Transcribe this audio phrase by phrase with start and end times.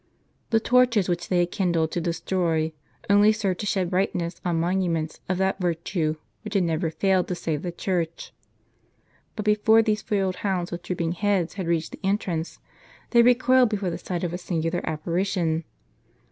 [0.49, 2.71] The torches which they had kindled to destroy,
[3.07, 7.27] only served to shed bright ness on monuments of that virtue which had never failed
[7.27, 8.33] to save the Church.
[9.35, 12.57] But before these foiled hounds with drooping heads had reached the entrance,
[13.11, 15.65] they recoiled before the sight of a singu lar apparition.